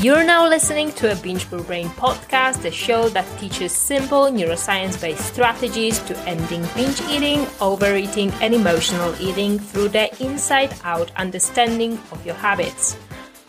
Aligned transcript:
You're 0.00 0.24
now 0.24 0.48
listening 0.48 0.90
to 0.94 1.12
a 1.12 1.14
Binge 1.14 1.48
Proof 1.48 1.68
Brain 1.68 1.88
podcast, 1.90 2.62
the 2.62 2.70
show 2.72 3.08
that 3.10 3.24
teaches 3.38 3.70
simple 3.70 4.24
neuroscience 4.24 5.00
based 5.00 5.24
strategies 5.32 6.00
to 6.00 6.18
ending 6.28 6.66
binge 6.74 7.00
eating, 7.02 7.46
overeating, 7.60 8.32
and 8.42 8.52
emotional 8.52 9.14
eating 9.20 9.56
through 9.56 9.90
the 9.90 10.10
inside 10.20 10.74
out 10.82 11.12
understanding 11.14 11.92
of 12.10 12.26
your 12.26 12.34
habits. 12.34 12.96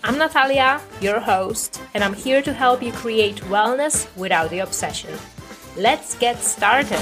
I'm 0.03 0.19
Natalia, 0.19 0.81
your 1.01 1.19
host, 1.19 1.81
and 1.96 2.03
I'm 2.03 2.13
here 2.13 2.44
to 2.44 2.53
help 2.53 2.83
you 2.83 2.91
create 2.91 3.37
wellness 3.49 4.05
without 4.15 4.51
the 4.51 4.59
obsession. 4.59 5.17
Let's 5.75 6.13
get 6.13 6.37
started. 6.37 7.01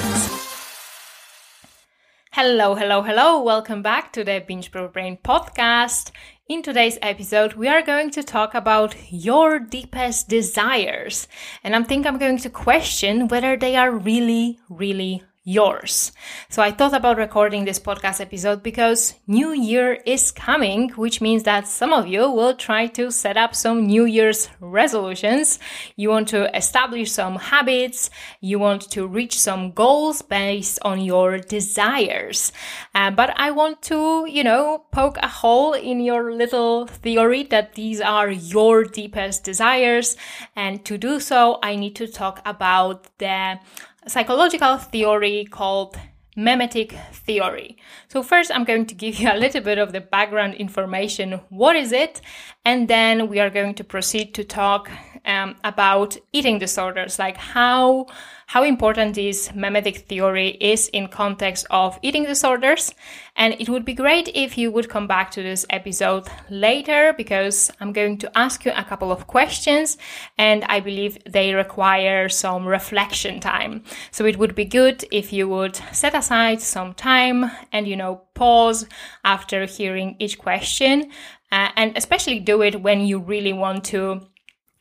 Hello, 2.31 2.73
hello, 2.73 3.03
hello. 3.03 3.43
Welcome 3.43 3.83
back 3.83 4.11
to 4.13 4.23
the 4.23 4.43
Binge 4.47 4.71
Proof 4.71 4.91
Brain 4.91 5.19
podcast. 5.23 6.09
In 6.49 6.61
today's 6.61 6.99
episode, 7.01 7.53
we 7.53 7.69
are 7.69 7.81
going 7.81 8.11
to 8.11 8.21
talk 8.21 8.53
about 8.53 8.95
your 9.09 9.59
deepest 9.59 10.27
desires. 10.27 11.29
And 11.63 11.73
I 11.73 11.81
think 11.83 12.05
I'm 12.05 12.17
going 12.17 12.37
to 12.39 12.49
question 12.49 13.29
whether 13.29 13.55
they 13.55 13.77
are 13.77 13.89
really, 13.89 14.59
really 14.67 15.23
yours. 15.43 16.13
So 16.47 16.61
I 16.61 16.71
thought 16.71 16.93
about 16.93 17.17
recording 17.17 17.65
this 17.65 17.79
podcast 17.79 18.21
episode 18.21 18.63
because 18.63 19.15
New 19.27 19.51
Year 19.51 19.99
is 20.05 20.31
coming, 20.31 20.89
which 20.91 21.19
means 21.19 21.43
that 21.43 21.67
some 21.67 21.91
of 21.91 22.07
you 22.07 22.31
will 22.31 22.55
try 22.55 22.87
to 22.87 23.11
set 23.11 23.35
up 23.35 23.53
some 23.53 23.85
New 23.85 24.05
Year's 24.05 24.49
resolutions. 24.61 25.59
You 25.97 26.09
want 26.09 26.29
to 26.29 26.55
establish 26.55 27.11
some 27.11 27.35
habits. 27.35 28.09
You 28.39 28.57
want 28.57 28.89
to 28.91 29.05
reach 29.05 29.37
some 29.37 29.71
goals 29.71 30.21
based 30.21 30.79
on 30.83 31.01
your 31.01 31.39
desires. 31.39 32.53
Uh, 32.95 33.11
but 33.11 33.33
I 33.37 33.51
want 33.51 33.81
to, 33.83 34.25
you 34.29 34.45
know, 34.45 34.85
poke 34.91 35.17
a 35.21 35.27
hole 35.27 35.73
in 35.73 35.99
your 35.99 36.33
little 36.33 36.87
theory 36.87 37.43
that 37.43 37.73
these 37.73 37.99
are 37.99 38.29
your 38.31 38.85
deepest 38.85 39.43
desires. 39.43 40.15
And 40.55 40.85
to 40.85 40.97
do 40.97 41.19
so, 41.19 41.59
I 41.61 41.75
need 41.75 41.97
to 41.97 42.07
talk 42.07 42.41
about 42.45 43.09
the 43.17 43.59
psychological 44.07 44.77
theory 44.77 45.45
called 45.45 45.97
mimetic 46.35 46.95
theory. 47.11 47.77
So 48.07 48.23
first 48.23 48.51
I'm 48.53 48.63
going 48.63 48.85
to 48.87 48.95
give 48.95 49.19
you 49.19 49.31
a 49.31 49.37
little 49.37 49.61
bit 49.61 49.77
of 49.77 49.91
the 49.91 50.01
background 50.01 50.55
information. 50.55 51.41
What 51.49 51.75
is 51.75 51.91
it? 51.91 52.21
And 52.65 52.87
then 52.87 53.27
we 53.27 53.39
are 53.39 53.49
going 53.49 53.75
to 53.75 53.83
proceed 53.83 54.33
to 54.35 54.43
talk 54.43 54.89
um, 55.25 55.55
about 55.63 56.17
eating 56.31 56.59
disorders, 56.59 57.19
like 57.19 57.37
how 57.37 58.07
how 58.53 58.63
important 58.63 59.15
this 59.15 59.53
mimetic 59.55 59.97
theory 60.07 60.49
is 60.59 60.87
in 60.89 61.07
context 61.07 61.65
of 61.69 61.97
eating 62.01 62.23
disorders. 62.23 62.93
And 63.35 63.55
it 63.59 63.67
would 63.69 63.83
be 63.85 63.93
great 63.93 64.29
if 64.35 64.57
you 64.57 64.69
would 64.69 64.89
come 64.89 65.07
back 65.07 65.31
to 65.31 65.41
this 65.41 65.65
episode 65.69 66.27
later 66.49 67.13
because 67.17 67.71
I'm 67.79 67.93
going 67.93 68.17
to 68.19 68.37
ask 68.37 68.63
you 68.65 68.71
a 68.75 68.83
couple 68.83 69.11
of 69.11 69.25
questions 69.27 69.97
and 70.37 70.63
I 70.65 70.81
believe 70.81 71.17
they 71.25 71.55
require 71.55 72.29
some 72.29 72.67
reflection 72.67 73.39
time. 73.39 73.83
So 74.11 74.25
it 74.25 74.37
would 74.37 74.53
be 74.53 74.65
good 74.65 75.03
if 75.11 75.33
you 75.33 75.47
would 75.49 75.75
set 75.91 76.13
aside 76.13 76.61
some 76.61 76.93
time 76.93 77.49
and, 77.71 77.87
you 77.87 77.95
know, 77.95 78.21
pause 78.35 78.85
after 79.23 79.65
hearing 79.65 80.15
each 80.19 80.37
question. 80.37 81.11
Uh, 81.51 81.69
and 81.75 81.95
especially 81.97 82.39
do 82.39 82.61
it 82.61 82.81
when 82.81 83.01
you 83.01 83.19
really 83.19 83.53
want 83.53 83.83
to 83.85 84.27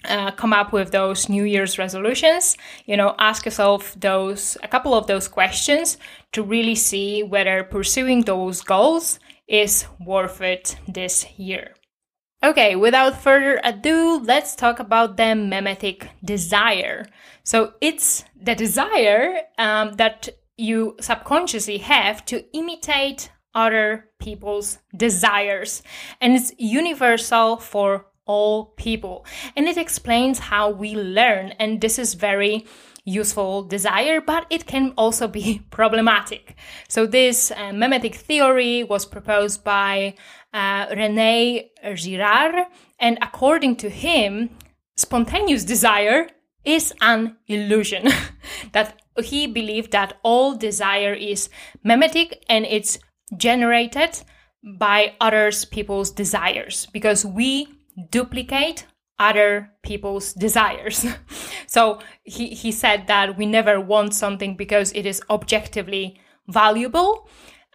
uh, 0.04 0.30
come 0.32 0.52
up 0.52 0.72
with 0.72 0.90
those 0.90 1.28
New 1.28 1.44
Year's 1.44 1.78
resolutions. 1.78 2.56
You 2.86 2.96
know, 2.96 3.14
ask 3.18 3.44
yourself 3.44 3.94
those 3.98 4.56
a 4.62 4.68
couple 4.68 4.94
of 4.94 5.06
those 5.06 5.28
questions 5.28 5.98
to 6.32 6.42
really 6.42 6.74
see 6.74 7.22
whether 7.22 7.64
pursuing 7.64 8.22
those 8.22 8.62
goals 8.62 9.18
is 9.48 9.86
worth 10.00 10.40
it 10.40 10.76
this 10.88 11.26
year. 11.38 11.74
Okay, 12.44 12.74
without 12.74 13.22
further 13.22 13.60
ado, 13.62 14.18
let's 14.18 14.56
talk 14.56 14.80
about 14.80 15.16
the 15.16 15.34
mimetic 15.34 16.08
desire. 16.24 17.06
So 17.44 17.74
it's 17.80 18.24
the 18.34 18.56
desire 18.56 19.42
um, 19.58 19.92
that 19.94 20.28
you 20.56 20.96
subconsciously 21.00 21.78
have 21.78 22.24
to 22.26 22.44
imitate 22.56 23.30
other 23.54 24.08
people's 24.18 24.78
desires, 24.96 25.82
and 26.20 26.34
it's 26.34 26.52
universal 26.58 27.58
for 27.58 28.06
all 28.26 28.66
people. 28.76 29.26
And 29.56 29.66
it 29.66 29.76
explains 29.76 30.38
how 30.38 30.70
we 30.70 30.94
learn. 30.94 31.50
And 31.58 31.80
this 31.80 31.98
is 31.98 32.14
very 32.14 32.66
useful 33.04 33.64
desire, 33.64 34.20
but 34.20 34.46
it 34.48 34.66
can 34.66 34.92
also 34.96 35.26
be 35.26 35.62
problematic. 35.70 36.56
So 36.88 37.06
this 37.06 37.50
uh, 37.50 37.72
mimetic 37.72 38.14
theory 38.14 38.84
was 38.84 39.06
proposed 39.06 39.64
by 39.64 40.14
uh, 40.52 40.86
René 40.86 41.70
Girard. 41.94 42.66
And 42.98 43.18
according 43.20 43.76
to 43.76 43.90
him, 43.90 44.50
spontaneous 44.96 45.64
desire 45.64 46.28
is 46.64 46.94
an 47.00 47.36
illusion. 47.48 48.08
that 48.72 49.00
he 49.22 49.46
believed 49.46 49.92
that 49.92 50.18
all 50.22 50.56
desire 50.56 51.12
is 51.12 51.50
mimetic 51.82 52.44
and 52.48 52.64
it's 52.66 52.98
generated 53.36 54.20
by 54.78 55.14
others 55.20 55.64
people's 55.64 56.10
desires 56.10 56.86
because 56.92 57.24
we 57.26 57.68
duplicate 58.10 58.86
other 59.18 59.70
people's 59.82 60.32
desires. 60.32 61.06
so 61.66 62.00
he, 62.24 62.48
he 62.48 62.72
said 62.72 63.06
that 63.06 63.36
we 63.36 63.46
never 63.46 63.80
want 63.80 64.14
something 64.14 64.56
because 64.56 64.92
it 64.92 65.06
is 65.06 65.22
objectively 65.30 66.20
valuable. 66.48 67.28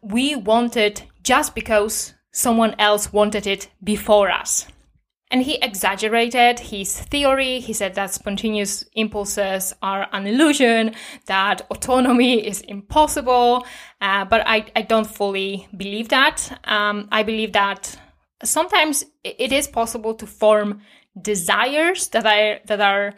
We 0.03 0.35
want 0.35 0.75
it 0.77 1.03
just 1.23 1.55
because 1.55 2.13
someone 2.31 2.75
else 2.79 3.13
wanted 3.13 3.47
it 3.47 3.69
before 3.83 4.29
us. 4.29 4.67
And 5.29 5.43
he 5.43 5.55
exaggerated 5.61 6.59
his 6.59 7.01
theory. 7.01 7.59
He 7.59 7.73
said 7.73 7.95
that 7.95 8.13
spontaneous 8.13 8.85
impulses 8.93 9.73
are 9.81 10.07
an 10.13 10.25
illusion, 10.25 10.95
that 11.25 11.63
autonomy 11.69 12.47
is 12.47 12.61
impossible. 12.61 13.65
Uh, 13.99 14.23
but 14.23 14.43
I, 14.45 14.67
I 14.73 14.83
don't 14.83 15.07
fully 15.07 15.67
believe 15.75 16.09
that. 16.09 16.61
Um, 16.63 17.09
I 17.11 17.23
believe 17.23 17.51
that 17.53 17.99
sometimes 18.43 19.03
it 19.23 19.51
is 19.51 19.67
possible 19.67 20.13
to 20.15 20.27
form 20.27 20.81
desires 21.19 22.09
that 22.09 22.25
are 22.25 22.59
that 22.65 22.81
are 22.81 23.13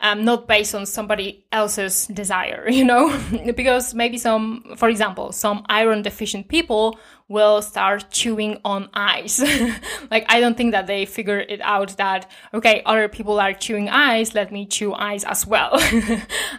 um, 0.00 0.24
not 0.24 0.48
based 0.48 0.74
on 0.74 0.86
somebody 0.86 1.44
else's 1.52 2.06
desire, 2.06 2.68
you 2.70 2.84
know, 2.84 3.18
because 3.54 3.94
maybe 3.94 4.18
some, 4.18 4.74
for 4.76 4.88
example, 4.88 5.32
some 5.32 5.64
iron 5.68 6.02
deficient 6.02 6.48
people 6.48 6.98
will 7.28 7.62
start 7.62 8.10
chewing 8.10 8.58
on 8.64 8.88
ice. 8.92 9.40
like, 10.10 10.26
I 10.28 10.40
don't 10.40 10.56
think 10.56 10.72
that 10.72 10.88
they 10.88 11.06
figure 11.06 11.38
it 11.38 11.60
out 11.60 11.96
that, 11.96 12.28
okay, 12.52 12.82
other 12.84 13.08
people 13.08 13.38
are 13.38 13.52
chewing 13.52 13.88
ice, 13.88 14.34
let 14.34 14.50
me 14.50 14.66
chew 14.66 14.92
ice 14.94 15.22
as 15.22 15.46
well. 15.46 15.70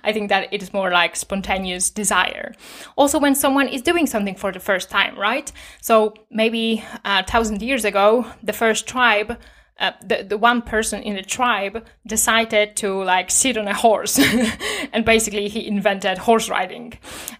I 0.04 0.14
think 0.14 0.30
that 0.30 0.48
it 0.54 0.64
is 0.64 0.72
more 0.72 0.90
like 0.90 1.18
spontaneous 1.18 1.90
desire. 1.90 2.54
Also, 2.96 3.20
when 3.20 3.36
someone 3.36 3.68
is 3.68 3.82
doing 3.82 4.08
something 4.08 4.36
for 4.36 4.54
the 4.54 4.62
first 4.62 4.90
time, 4.90 5.20
right? 5.20 5.52
So 5.82 6.14
maybe 6.30 6.86
a 7.04 7.10
uh, 7.10 7.24
thousand 7.24 7.62
years 7.62 7.84
ago, 7.84 8.26
the 8.42 8.54
first 8.54 8.88
tribe 8.88 9.38
uh, 9.82 9.92
the, 10.06 10.24
the 10.24 10.38
one 10.38 10.62
person 10.62 11.02
in 11.02 11.16
the 11.16 11.24
tribe 11.24 11.84
decided 12.06 12.76
to 12.78 13.04
like 13.04 13.32
sit 13.32 13.58
on 13.58 13.68
a 13.68 13.74
horse. 13.74 14.20
And 14.94 15.06
basically 15.06 15.48
he 15.48 15.68
invented 15.68 16.18
horse 16.18 16.50
riding. 16.50 16.94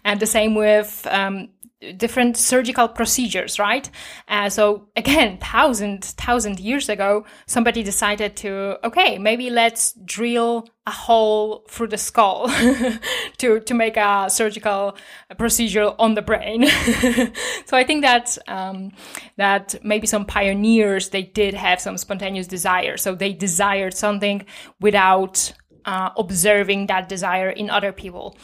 And 0.04 0.20
the 0.20 0.26
same 0.26 0.54
with 0.54 1.06
um, 1.10 1.48
different 1.96 2.36
surgical 2.36 2.88
procedures, 2.88 3.58
right? 3.58 3.88
Uh, 4.28 4.48
so 4.48 4.88
again, 4.96 5.38
thousand 5.52 6.04
thousand 6.04 6.60
years 6.60 6.88
ago, 6.88 7.24
somebody 7.46 7.82
decided 7.82 8.36
to 8.36 8.78
okay, 8.84 9.18
maybe 9.18 9.50
let's 9.50 9.92
drill 10.04 10.66
a 10.86 10.90
hole 10.90 11.64
through 11.68 11.88
the 11.88 11.98
skull 11.98 12.48
to 13.38 13.60
to 13.60 13.74
make 13.74 13.96
a 13.96 14.28
surgical 14.28 14.96
procedure 15.38 15.92
on 15.98 16.14
the 16.14 16.22
brain. 16.22 16.66
so 17.66 17.76
I 17.76 17.84
think 17.84 18.02
that 18.02 18.38
um, 18.48 18.92
that 19.36 19.74
maybe 19.82 20.06
some 20.06 20.24
pioneers 20.24 21.10
they 21.10 21.22
did 21.22 21.54
have 21.54 21.80
some 21.80 21.98
spontaneous 21.98 22.46
desire, 22.46 22.96
so 22.96 23.14
they 23.14 23.32
desired 23.32 23.94
something 23.94 24.44
without 24.80 25.52
uh, 25.84 26.10
observing 26.16 26.86
that 26.86 27.08
desire 27.08 27.50
in 27.50 27.68
other 27.70 27.92
people 27.92 28.36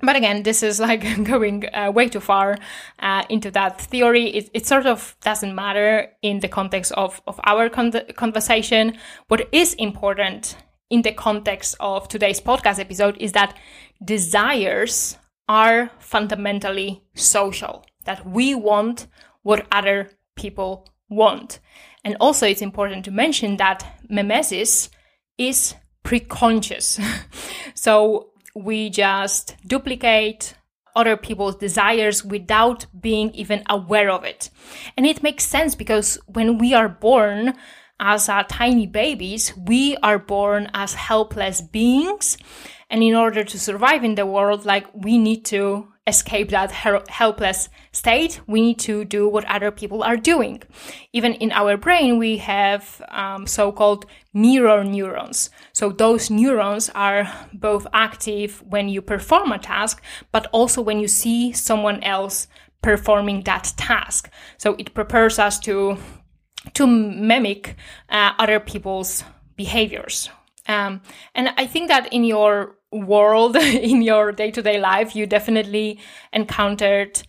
but 0.00 0.16
again, 0.16 0.42
this 0.42 0.62
is 0.62 0.78
like 0.78 1.02
going 1.24 1.64
uh, 1.74 1.90
way 1.90 2.08
too 2.08 2.20
far 2.20 2.58
uh, 2.98 3.24
into 3.28 3.50
that 3.52 3.80
theory. 3.80 4.28
It, 4.28 4.50
it, 4.52 4.66
sort 4.66 4.86
of 4.86 5.16
doesn't 5.22 5.54
matter 5.54 6.12
in 6.22 6.40
the 6.40 6.48
context 6.48 6.92
of, 6.92 7.20
of 7.26 7.40
our 7.44 7.68
con- 7.68 7.92
conversation. 8.14 8.98
What 9.28 9.48
is 9.52 9.74
important 9.74 10.56
in 10.90 11.02
the 11.02 11.12
context 11.12 11.76
of 11.80 12.08
today's 12.08 12.40
podcast 12.40 12.78
episode 12.78 13.16
is 13.18 13.32
that 13.32 13.56
desires 14.04 15.16
are 15.48 15.90
fundamentally 15.98 17.02
social, 17.14 17.84
that 18.04 18.26
we 18.26 18.54
want 18.54 19.06
what 19.42 19.66
other 19.72 20.10
people 20.36 20.88
want. 21.08 21.60
And 22.04 22.16
also, 22.20 22.46
it's 22.46 22.62
important 22.62 23.04
to 23.06 23.10
mention 23.10 23.56
that 23.56 24.00
mimesis 24.08 24.90
is 25.38 25.74
preconscious. 26.04 27.00
so 27.74 28.30
we 28.56 28.88
just 28.88 29.54
duplicate 29.66 30.54
other 30.94 31.16
people's 31.16 31.56
desires 31.56 32.24
without 32.24 32.86
being 32.98 33.30
even 33.34 33.62
aware 33.68 34.10
of 34.10 34.24
it. 34.24 34.48
And 34.96 35.06
it 35.06 35.22
makes 35.22 35.44
sense 35.44 35.74
because 35.74 36.18
when 36.26 36.56
we 36.56 36.72
are 36.72 36.88
born, 36.88 37.54
as 38.00 38.30
tiny 38.48 38.86
babies, 38.86 39.54
we 39.56 39.96
are 40.02 40.18
born 40.18 40.70
as 40.74 40.94
helpless 40.94 41.60
beings. 41.60 42.38
And 42.88 43.02
in 43.02 43.14
order 43.14 43.44
to 43.44 43.58
survive 43.58 44.04
in 44.04 44.14
the 44.14 44.26
world, 44.26 44.64
like 44.64 44.86
we 44.94 45.18
need 45.18 45.44
to 45.46 45.88
escape 46.06 46.50
that 46.50 46.70
helpless 46.70 47.68
state, 47.92 48.40
we 48.46 48.60
need 48.60 48.78
to 48.78 49.04
do 49.04 49.28
what 49.28 49.44
other 49.46 49.70
people 49.70 50.02
are 50.02 50.16
doing. 50.16 50.62
Even 51.12 51.34
in 51.34 51.50
our 51.52 51.76
brain, 51.76 52.18
we 52.18 52.36
have 52.36 53.02
um, 53.08 53.46
so 53.46 53.72
called 53.72 54.06
mirror 54.32 54.84
neurons. 54.84 55.50
So 55.72 55.90
those 55.90 56.30
neurons 56.30 56.90
are 56.94 57.28
both 57.52 57.86
active 57.92 58.62
when 58.62 58.88
you 58.88 59.02
perform 59.02 59.50
a 59.50 59.58
task, 59.58 60.02
but 60.30 60.46
also 60.52 60.80
when 60.80 61.00
you 61.00 61.08
see 61.08 61.52
someone 61.52 62.02
else 62.02 62.46
performing 62.82 63.42
that 63.42 63.72
task. 63.76 64.30
So 64.58 64.76
it 64.78 64.94
prepares 64.94 65.38
us 65.38 65.58
to 65.60 65.98
to 66.74 66.86
mimic 66.86 67.76
uh, 68.08 68.32
other 68.38 68.58
people's 68.58 69.22
behaviors. 69.56 70.28
Um, 70.68 71.00
and 71.34 71.50
I 71.56 71.66
think 71.66 71.88
that 71.88 72.12
in 72.12 72.24
your 72.24 72.75
world, 72.92 73.56
in 73.56 74.02
your 74.02 74.32
day 74.32 74.50
to 74.50 74.62
day 74.62 74.78
life, 74.78 75.14
you 75.16 75.26
definitely 75.26 76.00
encountered 76.32 77.22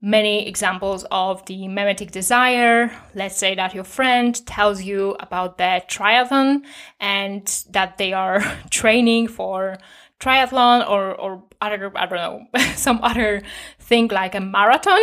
many 0.00 0.46
examples 0.46 1.04
of 1.10 1.44
the 1.46 1.66
mimetic 1.66 2.12
desire. 2.12 2.90
Let's 3.14 3.36
say 3.36 3.54
that 3.56 3.74
your 3.74 3.84
friend 3.84 4.34
tells 4.46 4.82
you 4.82 5.16
about 5.18 5.58
their 5.58 5.80
triathlon 5.80 6.62
and 7.00 7.46
that 7.70 7.98
they 7.98 8.12
are 8.12 8.40
training 8.70 9.28
for 9.28 9.78
triathlon 10.20 10.88
or, 10.88 11.14
or 11.14 11.42
other, 11.60 11.92
I 11.96 12.06
don't 12.06 12.18
know, 12.54 12.60
some 12.76 13.00
other 13.02 13.42
thing 13.78 14.08
like 14.08 14.34
a 14.34 14.40
marathon. 14.40 15.00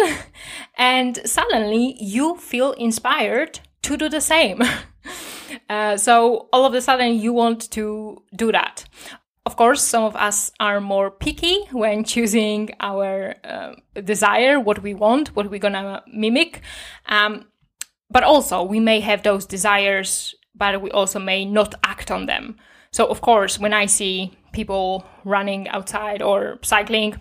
And 0.77 1.19
suddenly 1.25 1.95
you 2.01 2.37
feel 2.37 2.71
inspired 2.73 3.59
to 3.83 3.97
do 3.97 4.09
the 4.09 4.21
same. 4.21 4.61
Uh, 5.69 5.95
so 5.95 6.49
all 6.51 6.65
of 6.65 6.73
a 6.73 6.81
sudden 6.81 7.19
you 7.19 7.31
want 7.31 7.69
to 7.71 8.21
do 8.35 8.51
that. 8.51 8.85
Of 9.45 9.57
course, 9.57 9.83
some 9.83 10.03
of 10.03 10.15
us 10.15 10.51
are 10.59 10.81
more 10.81 11.11
picky 11.11 11.65
when 11.71 12.03
choosing 12.03 12.71
our 12.79 13.35
uh, 13.43 13.73
desire, 14.03 14.59
what 14.59 14.81
we 14.81 14.95
want, 14.95 15.35
what 15.35 15.51
we're 15.51 15.59
gonna 15.59 16.01
mimic. 16.07 16.61
Um, 17.05 17.45
but 18.09 18.23
also, 18.23 18.63
we 18.63 18.79
may 18.79 19.01
have 19.01 19.21
those 19.21 19.45
desires, 19.45 20.33
but 20.55 20.81
we 20.81 20.89
also 20.91 21.19
may 21.19 21.45
not 21.45 21.75
act 21.83 22.09
on 22.09 22.25
them. 22.25 22.57
So, 22.91 23.05
of 23.05 23.21
course, 23.21 23.59
when 23.59 23.73
I 23.73 23.85
see 23.85 24.35
people 24.51 25.05
running 25.23 25.67
outside 25.69 26.23
or 26.23 26.57
cycling, 26.63 27.19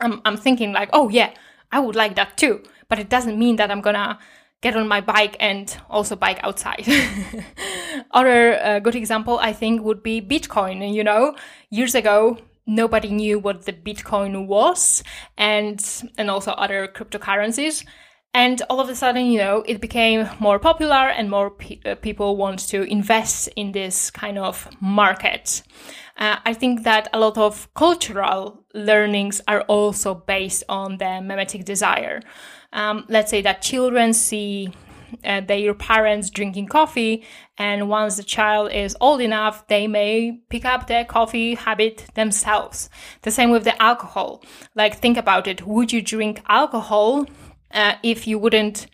I'm, 0.00 0.20
I'm 0.24 0.36
thinking 0.36 0.72
like, 0.72 0.90
oh 0.92 1.10
yeah, 1.10 1.30
I 1.70 1.78
would 1.78 1.94
like 1.94 2.16
that 2.16 2.36
too. 2.36 2.62
But 2.88 2.98
it 2.98 3.08
doesn't 3.08 3.38
mean 3.38 3.56
that 3.56 3.70
I'm 3.70 3.80
gonna 3.82 4.18
get 4.62 4.76
on 4.76 4.88
my 4.88 5.00
bike 5.00 5.36
and 5.40 5.76
also 5.90 6.16
bike 6.16 6.40
outside. 6.42 6.86
Other 8.12 8.58
uh, 8.62 8.78
good 8.78 8.94
example, 8.94 9.38
I 9.38 9.52
think, 9.52 9.82
would 9.82 10.02
be 10.02 10.22
Bitcoin. 10.22 10.94
You 10.94 11.04
know, 11.04 11.36
years 11.68 11.94
ago, 11.94 12.38
nobody 12.66 13.10
knew 13.10 13.38
what 13.38 13.66
the 13.66 13.72
Bitcoin 13.72 14.46
was, 14.46 15.02
and 15.36 15.84
and 16.16 16.30
also 16.30 16.52
other 16.52 16.88
cryptocurrencies. 16.88 17.84
And 18.34 18.62
all 18.70 18.80
of 18.80 18.88
a 18.88 18.94
sudden, 18.94 19.26
you 19.26 19.38
know, 19.38 19.62
it 19.66 19.78
became 19.80 20.26
more 20.40 20.58
popular, 20.58 21.08
and 21.10 21.28
more 21.28 21.50
pe- 21.50 21.80
uh, 21.84 21.96
people 21.96 22.36
want 22.36 22.60
to 22.70 22.82
invest 22.84 23.48
in 23.56 23.72
this 23.72 24.10
kind 24.10 24.38
of 24.38 24.68
market. 24.80 25.62
Uh, 26.16 26.36
I 26.44 26.54
think 26.54 26.84
that 26.84 27.08
a 27.12 27.18
lot 27.18 27.36
of 27.36 27.68
cultural 27.74 28.64
learnings 28.74 29.40
are 29.48 29.62
also 29.62 30.14
based 30.14 30.64
on 30.68 30.98
the 30.98 31.20
mimetic 31.20 31.64
desire. 31.64 32.20
Um, 32.72 33.04
let's 33.08 33.30
say 33.30 33.42
that 33.42 33.62
children 33.62 34.12
see 34.12 34.72
uh, 35.24 35.40
their 35.40 35.74
parents 35.74 36.30
drinking 36.30 36.68
coffee, 36.68 37.24
and 37.58 37.88
once 37.88 38.16
the 38.16 38.22
child 38.22 38.72
is 38.72 38.96
old 39.00 39.20
enough, 39.20 39.66
they 39.68 39.86
may 39.86 40.40
pick 40.48 40.64
up 40.64 40.86
the 40.86 41.04
coffee 41.08 41.54
habit 41.54 42.06
themselves. 42.14 42.88
The 43.22 43.30
same 43.30 43.50
with 43.50 43.64
the 43.64 43.80
alcohol. 43.80 44.42
Like, 44.74 44.96
think 44.96 45.16
about 45.16 45.46
it. 45.46 45.66
Would 45.66 45.92
you 45.92 46.02
drink 46.02 46.42
alcohol 46.48 47.26
uh, 47.70 47.94
if 48.02 48.26
you 48.26 48.38
wouldn't, 48.38 48.86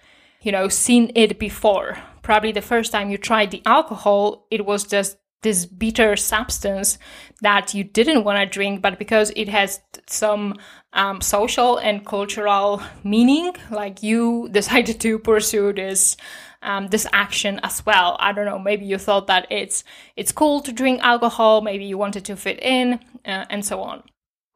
you 0.43 0.53
know, 0.53 0.69
seen 0.69 1.13
it 1.15 1.39
before? 1.39 1.99
Probably 2.23 2.53
the 2.53 2.63
first 2.63 2.93
time 2.93 3.11
you 3.11 3.19
tried 3.19 3.51
the 3.51 3.63
alcohol, 3.65 4.47
it 4.51 4.67
was 4.67 4.85
just 4.85 5.17
this 5.43 5.67
bitter 5.67 6.17
substance 6.17 6.99
that 7.43 7.75
you 7.75 7.85
didn't 7.85 8.25
want 8.25 8.39
to 8.39 8.47
drink, 8.47 8.83
but 8.83 8.99
because 8.99 9.33
it 9.37 9.49
has 9.49 9.81
some 10.07 10.57
um, 10.93 11.21
social 11.21 11.79
and 11.79 12.05
cultural 12.05 12.83
meaning, 13.05 13.55
like 13.71 14.03
you 14.03 14.49
decided 14.53 15.01
to 15.01 15.19
pursue 15.19 15.73
this 15.73 16.17
um, 16.61 16.89
this 16.89 17.07
action 17.13 17.61
as 17.63 17.87
well. 17.87 18.17
I 18.19 18.33
don't 18.33 18.45
know. 18.45 18.59
Maybe 18.59 18.85
you 18.85 18.99
thought 18.99 19.29
that 19.29 19.47
it's 19.51 19.85
it's 20.17 20.33
cool 20.33 20.61
to 20.63 20.73
drink 20.73 21.01
alcohol. 21.03 21.61
Maybe 21.61 21.85
you 21.85 21.97
wanted 21.97 22.25
to 22.27 22.37
fit 22.37 22.59
in, 22.61 22.95
uh, 23.25 23.45
and 23.49 23.65
so 23.65 23.81
on. 23.81 24.03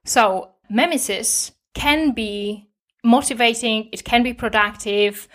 So 0.05 0.51
mimesis 0.69 1.53
can 1.75 2.11
be 2.11 2.69
motivating. 3.05 3.89
It 3.93 4.05
can 4.05 4.23
be 4.23 4.35
productive. 4.35 5.29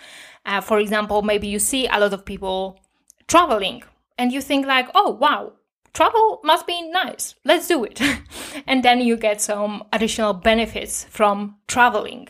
Uh, 0.44 0.60
for 0.60 0.78
example, 0.78 1.22
maybe 1.22 1.48
you 1.48 1.58
see 1.58 1.86
a 1.86 1.98
lot 1.98 2.12
of 2.12 2.24
people 2.24 2.80
traveling 3.26 3.82
and 4.18 4.32
you 4.32 4.40
think 4.40 4.66
like, 4.66 4.88
oh 4.94 5.12
wow, 5.12 5.52
travel 5.94 6.40
must 6.42 6.66
be 6.66 6.90
nice. 6.90 7.36
Let's 7.44 7.68
do 7.68 7.84
it. 7.84 8.00
and 8.66 8.82
then 8.82 9.00
you 9.00 9.16
get 9.16 9.40
some 9.40 9.84
additional 9.92 10.34
benefits 10.34 11.04
from 11.04 11.56
traveling. 11.68 12.28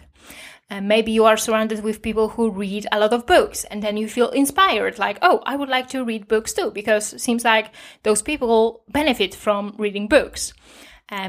And 0.70 0.86
maybe 0.86 1.12
you 1.12 1.24
are 1.24 1.38
surrounded 1.38 1.82
with 1.82 2.02
people 2.02 2.28
who 2.28 2.50
read 2.50 2.86
a 2.92 3.00
lot 3.00 3.14
of 3.14 3.26
books 3.26 3.64
and 3.64 3.82
then 3.82 3.96
you 3.96 4.06
feel 4.06 4.28
inspired 4.28 4.98
like, 4.98 5.18
oh, 5.22 5.40
I 5.46 5.56
would 5.56 5.70
like 5.70 5.88
to 5.88 6.04
read 6.04 6.28
books 6.28 6.52
too 6.52 6.70
because 6.70 7.14
it 7.14 7.22
seems 7.22 7.42
like 7.42 7.74
those 8.02 8.20
people 8.20 8.82
benefit 8.88 9.34
from 9.34 9.74
reading 9.78 10.08
books. 10.08 10.52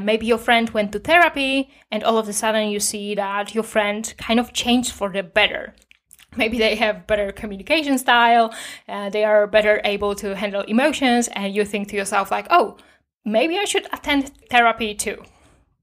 Maybe 0.02 0.26
your 0.26 0.36
friend 0.36 0.68
went 0.70 0.92
to 0.92 0.98
therapy 0.98 1.70
and 1.90 2.04
all 2.04 2.18
of 2.18 2.28
a 2.28 2.34
sudden 2.34 2.68
you 2.68 2.80
see 2.80 3.14
that 3.14 3.54
your 3.54 3.64
friend 3.64 4.12
kind 4.18 4.38
of 4.38 4.52
changed 4.52 4.92
for 4.92 5.08
the 5.08 5.22
better 5.22 5.74
maybe 6.36 6.58
they 6.58 6.74
have 6.76 7.06
better 7.06 7.32
communication 7.32 7.98
style 7.98 8.52
uh, 8.88 9.08
they 9.10 9.24
are 9.24 9.46
better 9.46 9.80
able 9.84 10.14
to 10.14 10.34
handle 10.36 10.62
emotions 10.62 11.28
and 11.28 11.54
you 11.54 11.64
think 11.64 11.88
to 11.88 11.96
yourself 11.96 12.30
like 12.30 12.46
oh 12.50 12.76
maybe 13.24 13.58
i 13.58 13.64
should 13.64 13.86
attend 13.92 14.30
therapy 14.50 14.94
too. 14.94 15.22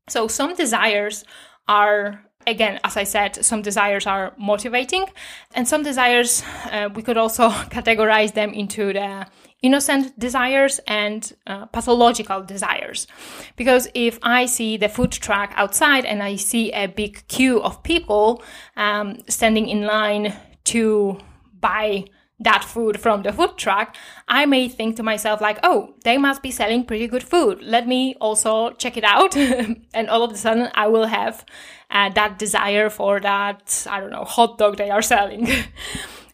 So 0.09 0.27
some 0.27 0.55
desires 0.55 1.25
are 1.67 2.23
again 2.47 2.79
as 2.83 2.97
i 2.97 3.03
said 3.03 3.35
some 3.45 3.61
desires 3.61 4.07
are 4.07 4.33
motivating 4.37 5.05
and 5.53 5.67
some 5.67 5.83
desires 5.83 6.43
uh, 6.71 6.89
we 6.95 7.03
could 7.03 7.17
also 7.17 7.49
categorize 7.77 8.33
them 8.33 8.53
into 8.53 8.93
the 8.93 9.27
innocent 9.61 10.17
desires 10.19 10.79
and 10.87 11.33
uh, 11.47 11.65
pathological 11.67 12.43
desires. 12.43 13.07
Because 13.55 13.87
if 13.93 14.19
I 14.21 14.45
see 14.45 14.77
the 14.77 14.89
food 14.89 15.11
truck 15.11 15.51
outside 15.55 16.05
and 16.05 16.21
I 16.21 16.35
see 16.35 16.71
a 16.71 16.87
big 16.87 17.27
queue 17.27 17.61
of 17.61 17.81
people 17.83 18.43
um, 18.75 19.19
standing 19.27 19.67
in 19.67 19.81
line 19.83 20.35
to 20.65 21.19
buy 21.59 22.05
that 22.39 22.63
food 22.63 22.99
from 22.99 23.23
the 23.23 23.33
food 23.33 23.57
truck, 23.57 23.95
I 24.27 24.45
may 24.45 24.67
think 24.69 24.95
to 24.97 25.03
myself, 25.03 25.41
like, 25.41 25.59
oh, 25.63 25.95
they 26.03 26.17
must 26.17 26.43
be 26.43 26.51
selling 26.51 26.85
pretty 26.85 27.07
good 27.07 27.23
food. 27.23 27.61
Let 27.63 27.87
me 27.87 28.15
also 28.21 28.71
check 28.71 28.95
it 28.95 29.03
out. 29.03 29.35
and 29.93 30.09
all 30.09 30.23
of 30.23 30.31
a 30.31 30.37
sudden, 30.37 30.69
I 30.75 30.87
will 30.87 31.07
have 31.07 31.45
uh, 31.89 32.09
that 32.09 32.37
desire 32.37 32.89
for 32.89 33.19
that, 33.19 33.87
I 33.89 33.99
don't 33.99 34.11
know, 34.11 34.23
hot 34.23 34.57
dog 34.57 34.77
they 34.77 34.91
are 34.91 35.01
selling. 35.01 35.49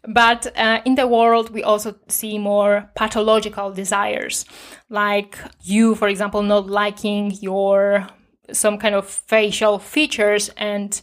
But 0.05 0.51
uh, 0.57 0.81
in 0.83 0.95
the 0.95 1.07
world, 1.07 1.51
we 1.51 1.63
also 1.63 1.95
see 2.09 2.37
more 2.37 2.89
pathological 2.95 3.71
desires, 3.71 4.45
like 4.89 5.37
you, 5.61 5.95
for 5.95 6.09
example, 6.09 6.41
not 6.41 6.67
liking 6.67 7.31
your 7.39 8.07
some 8.51 8.77
kind 8.77 8.95
of 8.95 9.07
facial 9.07 9.79
features, 9.79 10.49
and 10.57 11.01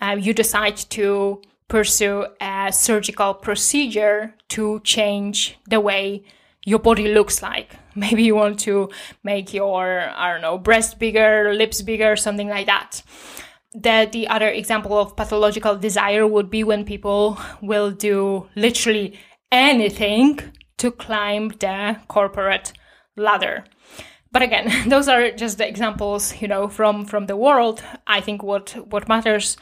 uh, 0.00 0.16
you 0.18 0.34
decide 0.34 0.76
to 0.76 1.40
pursue 1.70 2.26
a 2.40 2.70
surgical 2.72 3.32
procedure 3.32 4.34
to 4.48 4.80
change 4.80 5.56
the 5.66 5.80
way 5.80 6.24
your 6.66 6.80
body 6.80 7.08
looks 7.14 7.42
like. 7.42 7.76
Maybe 7.94 8.24
you 8.24 8.34
want 8.34 8.60
to 8.60 8.90
make 9.24 9.54
your, 9.54 10.10
I 10.14 10.32
don't 10.32 10.42
know, 10.42 10.58
breast 10.58 10.98
bigger, 10.98 11.54
lips 11.54 11.80
bigger, 11.80 12.16
something 12.16 12.48
like 12.48 12.66
that. 12.66 13.02
That 13.72 14.12
the 14.12 14.28
other 14.28 14.48
example 14.48 14.98
of 14.98 15.16
pathological 15.16 15.76
desire 15.76 16.26
would 16.26 16.50
be 16.50 16.64
when 16.64 16.84
people 16.84 17.38
will 17.62 17.92
do 17.92 18.48
literally 18.56 19.18
anything 19.52 20.40
to 20.78 20.90
climb 20.90 21.48
the 21.60 21.96
corporate 22.08 22.72
ladder. 23.16 23.64
But 24.32 24.42
again 24.42 24.88
those 24.88 25.08
are 25.08 25.30
just 25.30 25.58
the 25.58 25.68
examples 25.68 26.40
you 26.40 26.48
know 26.48 26.68
from 26.68 27.04
from 27.04 27.26
the 27.26 27.36
world. 27.36 27.82
I 28.06 28.20
think 28.20 28.42
what 28.42 28.76
what 28.90 29.08
matters 29.08 29.56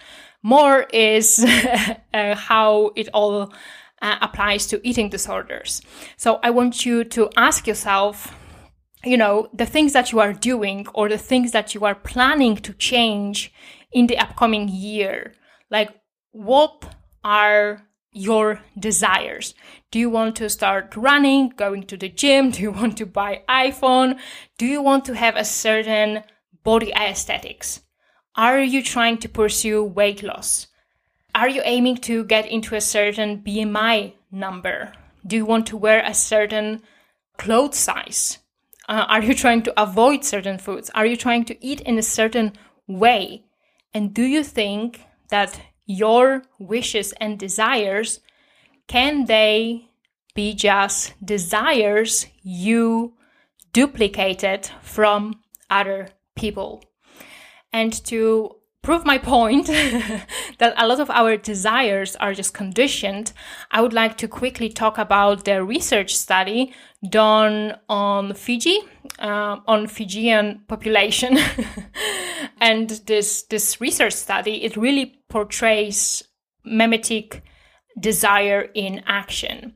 more 0.55 0.87
is 0.93 1.45
uh, 2.14 2.35
how 2.35 2.90
it 2.97 3.09
all 3.12 3.52
uh, 4.00 4.17
applies 4.26 4.67
to 4.67 4.81
eating 4.88 5.09
disorders 5.09 5.83
so 6.17 6.38
i 6.43 6.50
want 6.50 6.87
you 6.87 7.05
to 7.05 7.28
ask 7.37 7.67
yourself 7.67 8.35
you 9.05 9.17
know 9.17 9.49
the 9.52 9.67
things 9.67 9.93
that 9.93 10.12
you 10.12 10.21
are 10.21 10.33
doing 10.33 10.87
or 10.95 11.09
the 11.09 11.25
things 11.31 11.52
that 11.52 11.75
you 11.75 11.85
are 11.85 11.95
planning 11.95 12.57
to 12.57 12.73
change 12.75 13.52
in 13.93 14.07
the 14.07 14.19
upcoming 14.19 14.69
year 14.69 15.35
like 15.71 15.90
what 16.33 16.95
are 17.25 17.88
your 18.12 18.61
desires? 18.78 19.55
Do 19.90 19.99
you 19.99 20.11
want 20.11 20.37
to 20.37 20.49
start 20.49 20.97
running, 20.97 21.50
going 21.50 21.85
to 21.85 21.97
the 21.97 22.09
gym? 22.09 22.50
Do 22.50 22.62
you 22.62 22.73
want 22.73 22.97
to 22.99 23.07
buy 23.07 23.43
iPhone? 23.49 24.19
Do 24.57 24.67
you 24.67 24.83
want 24.83 25.05
to 25.07 25.14
have 25.14 25.37
a 25.37 25.45
certain 25.45 26.25
body 26.64 26.93
aesthetics? 26.93 27.81
Are 28.38 28.62
you 28.62 28.85
trying 28.85 29.18
to 29.18 29.28
pursue 29.28 29.83
weight 29.83 30.23
loss? 30.23 30.68
Are 31.35 31.49
you 31.49 31.61
aiming 31.64 31.97
to 32.02 32.23
get 32.23 32.47
into 32.47 32.76
a 32.76 32.80
certain 32.80 33.42
BMI 33.42 34.12
number? 34.30 34.92
Do 35.26 35.35
you 35.35 35.45
want 35.45 35.66
to 35.66 35.76
wear 35.76 36.04
a 36.04 36.14
certain 36.14 36.83
clothes 37.37 37.78
size? 37.78 38.38
Uh, 38.88 39.07
are 39.09 39.25
you 39.25 39.35
trying 39.35 39.62
to 39.62 39.83
avoid 39.83 40.25
certain 40.25 40.57
foods? 40.57 40.88
Are 40.95 41.04
you 41.04 41.16
trying 41.16 41.47
to 41.47 41.66
eat 41.66 41.80
in 41.80 41.99
a 41.99 42.02
certain 42.02 42.52
way? 42.87 43.42
And 43.92 44.14
do 44.14 44.23
you 44.23 44.45
think 44.45 45.00
that 45.30 45.61
your 45.85 46.45
wishes 46.61 47.12
and 47.14 47.40
desires 47.40 48.21
can 48.87 49.25
they 49.25 49.90
be 50.37 50.54
just 50.54 51.12
desires 51.26 52.26
you 52.45 53.14
duplicated 53.73 54.71
from 54.80 55.40
other 55.68 56.11
people? 56.37 56.85
And 57.73 57.93
to 58.07 58.57
prove 58.83 59.05
my 59.05 59.19
point 59.19 59.67
that 60.59 60.75
a 60.77 60.87
lot 60.87 61.01
of 61.01 61.11
our 61.11 61.37
desires 61.37 62.17
are 62.17 62.33
just 62.33 62.55
conditioned, 62.55 63.33
I 63.71 63.81
would 63.81 63.93
like 63.93 64.17
to 64.19 64.29
quickly 64.29 64.69
talk 64.69 64.99
about 64.99 65.45
the 65.45 65.63
research 65.63 66.17
study 66.17 66.73
done 67.09 67.77
on 67.89 68.35
Fiji, 68.35 68.81
uh, 69.19 69.59
on 69.67 69.87
Fijian 69.87 70.63
population. 70.69 71.39
and 72.61 72.89
this, 73.07 73.43
this 73.43 73.81
research 73.81 74.15
study, 74.15 74.65
it 74.65 74.77
really 74.77 75.21
portrays 75.29 76.23
mimetic 76.65 77.43
desire 78.01 78.71
in 78.75 79.03
action. 79.07 79.75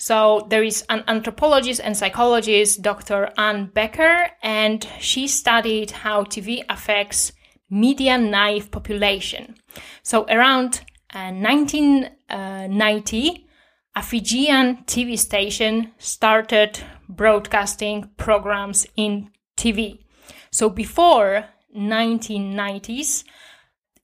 So 0.00 0.46
there 0.48 0.62
is 0.62 0.82
an 0.88 1.04
anthropologist 1.08 1.82
and 1.84 1.94
psychologist, 1.94 2.80
Dr. 2.80 3.30
Anne 3.36 3.66
Becker, 3.66 4.30
and 4.42 4.88
she 4.98 5.28
studied 5.28 5.90
how 5.90 6.24
TV 6.24 6.62
affects 6.70 7.32
media 7.68 8.16
naive 8.16 8.70
population. 8.70 9.56
So 10.02 10.24
around 10.30 10.80
uh, 11.12 11.32
1990, 11.32 13.46
a 13.94 14.02
Fijian 14.02 14.78
TV 14.86 15.18
station 15.18 15.92
started 15.98 16.80
broadcasting 17.06 18.08
programs 18.16 18.86
in 18.96 19.30
TV. 19.58 19.98
So 20.50 20.70
before 20.70 21.44
1990s, 21.76 23.24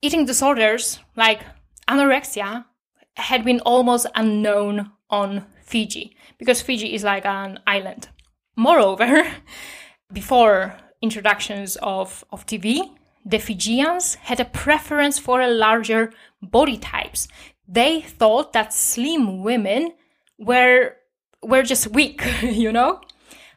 eating 0.02 0.26
disorders 0.26 0.98
like 1.16 1.40
anorexia 1.88 2.66
had 3.14 3.46
been 3.46 3.60
almost 3.60 4.04
unknown 4.14 4.92
on 5.08 5.46
Fiji 5.66 6.16
because 6.38 6.62
Fiji 6.62 6.94
is 6.94 7.04
like 7.04 7.26
an 7.26 7.58
island. 7.66 8.08
Moreover, 8.56 9.26
before 10.12 10.76
introductions 11.02 11.76
of, 11.82 12.24
of 12.30 12.46
TV, 12.46 12.90
the 13.24 13.38
Fijians 13.38 14.14
had 14.14 14.40
a 14.40 14.44
preference 14.44 15.18
for 15.18 15.40
a 15.40 15.50
larger 15.50 16.12
body 16.40 16.78
types. 16.78 17.28
They 17.68 18.00
thought 18.00 18.52
that 18.52 18.72
slim 18.72 19.42
women 19.42 19.92
were 20.38 20.96
were 21.42 21.62
just 21.62 21.88
weak, 21.88 22.24
you 22.42 22.72
know? 22.72 23.00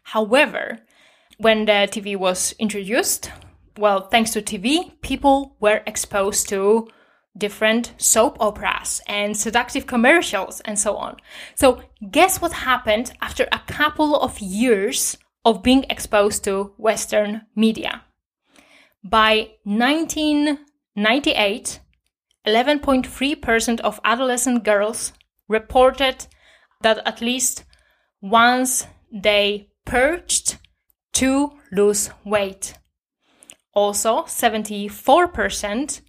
However, 0.03 0.79
when 1.37 1.65
the 1.65 1.87
TV 1.89 2.17
was 2.17 2.53
introduced, 2.59 3.31
well, 3.77 4.07
thanks 4.07 4.31
to 4.31 4.41
TV, 4.41 4.91
people 5.01 5.55
were 5.59 5.81
exposed 5.85 6.49
to 6.49 6.87
different 7.39 7.93
soap 7.97 8.37
operas 8.39 9.01
and 9.07 9.35
seductive 9.35 9.87
commercials 9.87 10.61
and 10.61 10.77
so 10.77 10.95
on. 10.97 11.17
So, 11.55 11.81
guess 12.11 12.39
what 12.41 12.53
happened 12.53 13.13
after 13.21 13.47
a 13.51 13.61
couple 13.65 14.15
of 14.15 14.39
years 14.39 15.17
of 15.43 15.63
being 15.63 15.85
exposed 15.89 16.43
to 16.43 16.73
Western 16.77 17.47
media? 17.55 18.03
By 19.03 19.53
1998, 19.63 21.79
11.3% 22.45 23.79
of 23.81 23.99
adolescent 24.03 24.63
girls 24.63 25.13
reported 25.47 26.27
that 26.81 27.01
at 27.05 27.21
least 27.21 27.65
once 28.21 28.87
they 29.11 29.69
purged 29.85 30.57
to 31.13 31.53
lose 31.71 32.09
weight. 32.23 32.75
Also, 33.73 34.23
74% 34.23 36.01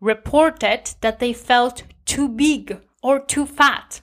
reported 0.00 0.94
that 1.00 1.18
they 1.18 1.32
felt 1.32 1.84
too 2.04 2.28
big 2.28 2.80
or 3.02 3.20
too 3.20 3.46
fat. 3.46 4.00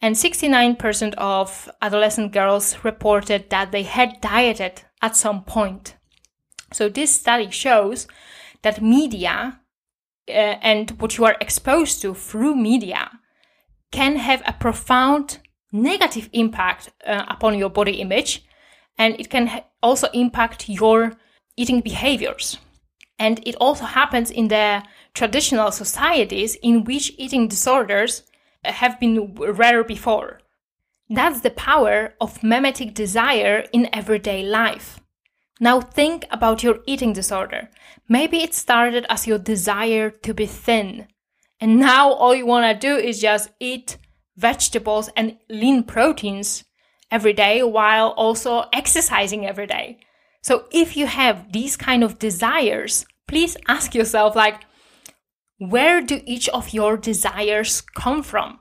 And 0.00 0.14
69% 0.14 1.14
of 1.14 1.70
adolescent 1.80 2.32
girls 2.32 2.84
reported 2.84 3.50
that 3.50 3.72
they 3.72 3.82
had 3.82 4.20
dieted 4.20 4.82
at 5.00 5.16
some 5.16 5.42
point. 5.44 5.96
So, 6.72 6.88
this 6.88 7.14
study 7.14 7.50
shows 7.50 8.06
that 8.62 8.82
media 8.82 9.60
uh, 10.28 10.32
and 10.32 10.90
what 11.00 11.16
you 11.16 11.24
are 11.24 11.36
exposed 11.40 12.02
to 12.02 12.14
through 12.14 12.56
media 12.56 13.10
can 13.92 14.16
have 14.16 14.42
a 14.44 14.52
profound 14.52 15.38
negative 15.72 16.28
impact 16.32 16.90
uh, 17.06 17.24
upon 17.28 17.58
your 17.58 17.70
body 17.70 18.00
image 18.00 18.44
and 18.98 19.18
it 19.20 19.30
can 19.30 19.46
ha- 19.46 19.64
also 19.82 20.08
impact 20.12 20.68
your 20.68 21.12
eating 21.56 21.80
behaviors. 21.80 22.58
And 23.18 23.40
it 23.46 23.54
also 23.56 23.84
happens 23.84 24.30
in 24.30 24.48
the 24.48 24.82
traditional 25.16 25.72
societies 25.72 26.56
in 26.62 26.84
which 26.84 27.12
eating 27.16 27.48
disorders 27.48 28.22
have 28.62 29.00
been 29.00 29.34
rare 29.34 29.82
before. 29.82 30.40
That's 31.08 31.40
the 31.40 31.50
power 31.50 32.14
of 32.20 32.42
mimetic 32.42 32.92
desire 32.94 33.64
in 33.72 33.88
everyday 33.92 34.42
life. 34.42 35.00
Now 35.58 35.80
think 35.80 36.26
about 36.30 36.62
your 36.62 36.80
eating 36.86 37.14
disorder. 37.14 37.70
Maybe 38.08 38.42
it 38.42 38.54
started 38.54 39.06
as 39.08 39.26
your 39.26 39.38
desire 39.38 40.10
to 40.10 40.34
be 40.34 40.46
thin. 40.46 41.06
And 41.60 41.80
now 41.80 42.12
all 42.12 42.34
you 42.34 42.44
want 42.44 42.66
to 42.66 42.88
do 42.88 42.96
is 42.96 43.18
just 43.18 43.48
eat 43.58 43.96
vegetables 44.36 45.08
and 45.16 45.38
lean 45.48 45.82
proteins 45.84 46.64
every 47.10 47.32
day 47.32 47.62
while 47.62 48.08
also 48.10 48.64
exercising 48.70 49.46
every 49.46 49.66
day. 49.66 49.98
So 50.42 50.66
if 50.70 50.94
you 50.94 51.06
have 51.06 51.52
these 51.52 51.74
kind 51.76 52.04
of 52.04 52.18
desires, 52.18 53.06
please 53.26 53.56
ask 53.66 53.94
yourself 53.94 54.36
like, 54.36 54.60
where 55.58 56.02
do 56.02 56.20
each 56.26 56.48
of 56.50 56.74
your 56.74 56.96
desires 56.96 57.80
come 57.80 58.22
from? 58.22 58.60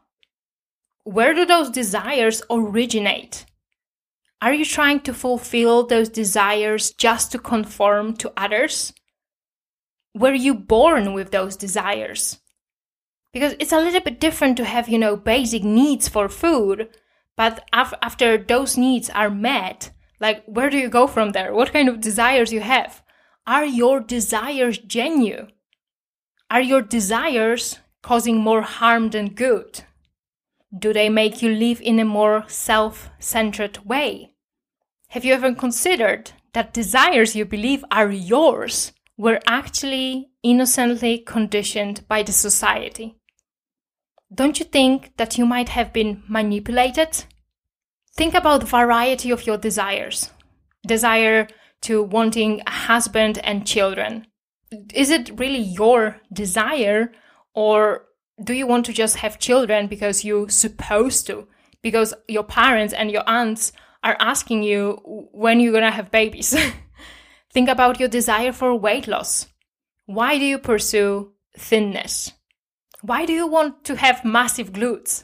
Where 1.03 1.33
do 1.33 1.45
those 1.45 1.69
desires 1.69 2.41
originate? 2.49 3.45
Are 4.41 4.53
you 4.53 4.65
trying 4.65 5.01
to 5.01 5.13
fulfill 5.13 5.85
those 5.85 6.09
desires 6.09 6.91
just 6.91 7.31
to 7.31 7.39
conform 7.39 8.15
to 8.17 8.31
others? 8.37 8.93
Were 10.13 10.33
you 10.33 10.53
born 10.53 11.13
with 11.13 11.31
those 11.31 11.57
desires? 11.57 12.39
Because 13.33 13.55
it's 13.59 13.73
a 13.73 13.79
little 13.79 14.01
bit 14.01 14.21
different 14.21 14.55
to 14.57 14.65
have, 14.65 14.87
you 14.87 14.97
know, 14.97 15.17
basic 15.17 15.63
needs 15.63 16.07
for 16.07 16.29
food, 16.29 16.89
but 17.35 17.67
af- 17.73 17.93
after 18.01 18.37
those 18.37 18.77
needs 18.77 19.09
are 19.09 19.29
met, 19.29 19.91
like, 20.21 20.45
where 20.45 20.69
do 20.69 20.77
you 20.77 20.87
go 20.87 21.07
from 21.07 21.31
there? 21.31 21.53
What 21.53 21.73
kind 21.73 21.89
of 21.89 21.99
desires 21.99 22.53
you 22.53 22.61
have? 22.61 23.03
Are 23.45 23.65
your 23.65 23.99
desires 23.99 24.77
genuine? 24.77 25.51
Are 26.49 26.61
your 26.61 26.81
desires 26.81 27.79
causing 28.01 28.37
more 28.37 28.61
harm 28.61 29.09
than 29.09 29.29
good? 29.29 29.81
Do 30.77 30.93
they 30.93 31.09
make 31.09 31.41
you 31.41 31.49
live 31.49 31.81
in 31.81 31.99
a 31.99 32.05
more 32.05 32.45
self 32.47 33.09
centered 33.19 33.79
way? 33.85 34.33
Have 35.09 35.25
you 35.25 35.33
ever 35.33 35.53
considered 35.53 36.31
that 36.53 36.73
desires 36.73 37.35
you 37.35 37.45
believe 37.45 37.83
are 37.91 38.11
yours 38.11 38.91
were 39.17 39.39
actually 39.47 40.29
innocently 40.43 41.19
conditioned 41.19 42.07
by 42.07 42.23
the 42.23 42.31
society? 42.31 43.15
Don't 44.33 44.59
you 44.59 44.65
think 44.65 45.15
that 45.17 45.37
you 45.37 45.45
might 45.45 45.69
have 45.69 45.93
been 45.93 46.23
manipulated 46.27 47.25
Think 48.15 48.33
about 48.33 48.61
the 48.61 48.65
variety 48.65 49.29
of 49.29 49.45
your 49.45 49.57
desires. 49.57 50.31
Desire 50.87 51.47
to 51.81 52.01
wanting 52.01 52.61
a 52.65 52.71
husband 52.71 53.39
and 53.39 53.67
children. 53.67 54.27
Is 54.94 55.10
it 55.10 55.38
really 55.39 55.60
your 55.60 56.22
desire 56.32 57.12
or 57.53 58.05
do 58.44 58.53
you 58.53 58.67
want 58.67 58.86
to 58.86 58.94
just 58.94 59.17
have 59.17 59.39
children 59.39 59.88
because 59.88 60.25
you're 60.25 60.50
supposed 60.50 61.27
to? 61.27 61.48
Because 61.82 62.13
your 62.27 62.44
parents 62.44 62.94
and 62.94 63.12
your 63.12 63.24
aunts 63.27 63.72
are 64.03 64.17
asking 64.20 64.63
you 64.63 65.00
when 65.34 65.60
you're 65.60 65.74
gonna 65.74 65.91
have 65.91 66.12
babies. 66.12 66.55
Think 67.53 67.70
about 67.70 68.00
your 68.00 68.10
desire 68.10 68.51
for 68.51 68.75
weight 68.75 69.08
loss. 69.08 69.48
Why 70.05 70.38
do 70.38 70.46
you 70.46 70.60
pursue 70.60 71.32
thinness? 71.58 72.34
Why 73.01 73.25
do 73.25 73.34
you 73.34 73.48
want 73.48 73.84
to 73.86 73.96
have 73.96 74.25
massive 74.25 74.72
glutes? 74.72 75.24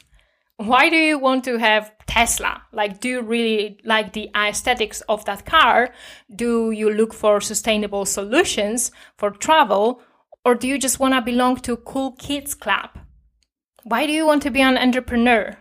Why 0.68 0.90
do 0.90 0.96
you 0.96 1.18
want 1.18 1.44
to 1.46 1.58
have 1.58 1.92
Tesla? 2.06 2.62
Like, 2.72 3.00
do 3.00 3.10
you 3.10 3.22
really 3.22 3.80
like 3.84 4.14
the 4.14 4.30
aesthetics 4.36 5.02
of 5.02 5.26
that 5.26 5.46
car? 5.46 5.94
Do 6.34 6.72
you 6.72 6.92
look 6.92 7.14
for 7.14 7.42
sustainable 7.42 8.06
solutions 8.06 8.92
for 9.18 9.32
travel? 9.32 10.02
Or 10.44 10.56
do 10.56 10.68
you 10.68 10.78
just 10.78 11.00
want 11.00 11.14
to 11.14 11.22
belong 11.22 11.58
to 11.58 11.78
cool 11.78 12.14
kids 12.14 12.54
club? 12.54 12.90
Why 13.84 14.06
do 14.06 14.14
you 14.14 14.26
want 14.26 14.44
to 14.44 14.52
be 14.52 14.62
an 14.62 14.78
entrepreneur? 14.78 15.58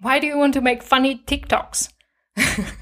Why 0.00 0.18
do 0.18 0.26
you 0.26 0.36
want 0.36 0.54
to 0.54 0.60
make 0.60 0.82
funny 0.82 1.22
TikToks? 1.26 1.92